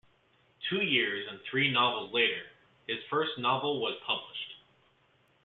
[0.67, 2.41] Two years and three novels later
[2.87, 4.55] his first novel was published.